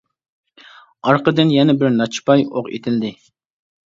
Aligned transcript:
ئارقىدىن 1.11 1.51
يەنە 1.55 1.75
بىر 1.81 1.93
نەچچە 1.97 2.23
پاي 2.31 2.41
ئوق 2.47 2.71
ئېتىلدى. 2.79 3.13